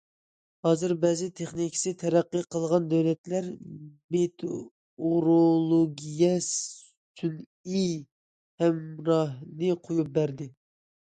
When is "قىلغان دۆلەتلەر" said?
2.55-3.49